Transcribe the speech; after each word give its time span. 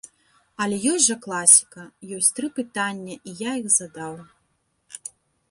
Але 0.63 0.77
ёсць 0.91 1.03
жа 1.09 1.15
класіка, 1.25 1.83
ёсць 2.15 2.31
тры 2.39 2.47
пытання, 2.57 3.15
і 3.33 3.35
я 3.43 3.51
іх 3.61 3.67
задаў. 3.79 4.13